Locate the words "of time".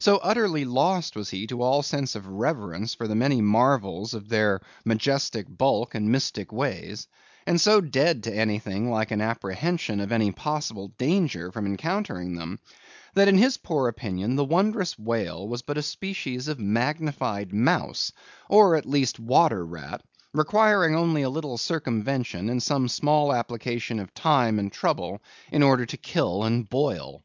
24.00-24.58